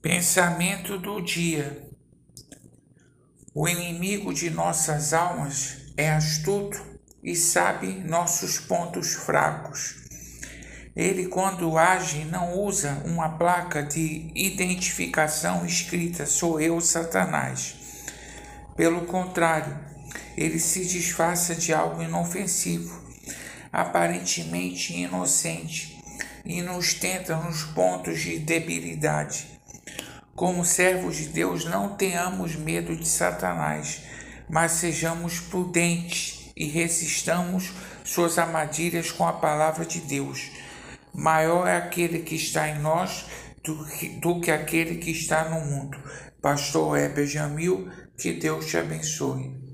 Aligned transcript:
Pensamento 0.00 0.96
do 0.96 1.20
dia. 1.20 1.90
O 3.52 3.66
inimigo 3.66 4.32
de 4.32 4.48
nossas 4.48 5.12
almas 5.12 5.92
é 5.96 6.08
astuto 6.08 6.80
e 7.20 7.34
sabe 7.34 7.88
nossos 8.04 8.60
pontos 8.60 9.14
fracos. 9.14 9.96
Ele, 10.94 11.26
quando 11.26 11.76
age, 11.76 12.24
não 12.26 12.60
usa 12.60 13.02
uma 13.04 13.30
placa 13.30 13.82
de 13.82 14.30
identificação 14.36 15.66
escrita 15.66 16.26
sou 16.26 16.60
eu, 16.60 16.80
Satanás. 16.80 17.74
Pelo 18.76 19.04
contrário, 19.04 19.76
ele 20.36 20.60
se 20.60 20.86
disfarça 20.86 21.56
de 21.56 21.74
algo 21.74 22.00
inofensivo, 22.00 23.02
aparentemente 23.72 24.94
inocente, 24.94 26.00
e 26.44 26.62
nos 26.62 26.94
tenta 26.94 27.34
nos 27.34 27.64
pontos 27.64 28.20
de 28.20 28.38
debilidade 28.38 29.57
como 30.38 30.64
servos 30.64 31.16
de 31.16 31.26
Deus, 31.26 31.64
não 31.64 31.96
tenhamos 31.96 32.54
medo 32.54 32.94
de 32.94 33.08
Satanás, 33.08 34.02
mas 34.48 34.70
sejamos 34.70 35.40
prudentes 35.40 36.52
e 36.56 36.64
resistamos 36.64 37.72
suas 38.04 38.38
armadilhas 38.38 39.10
com 39.10 39.26
a 39.26 39.32
palavra 39.32 39.84
de 39.84 39.98
Deus. 39.98 40.48
Maior 41.12 41.66
é 41.66 41.76
aquele 41.76 42.20
que 42.20 42.36
está 42.36 42.68
em 42.68 42.78
nós 42.78 43.26
do 43.64 43.84
que, 43.84 44.08
do 44.10 44.40
que 44.40 44.52
aquele 44.52 44.98
que 44.98 45.10
está 45.10 45.48
no 45.48 45.60
mundo. 45.60 45.98
Pastor 46.40 46.96
Heber 46.96 47.26
Jamil, 47.26 47.90
que 48.16 48.32
Deus 48.32 48.66
te 48.66 48.76
abençoe. 48.76 49.67